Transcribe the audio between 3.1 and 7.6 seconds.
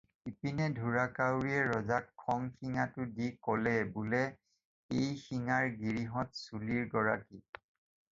দি ক'লে বোলে "এই শিঙাৰ গিৰিহঁত চুলিৰ গৰাকী।"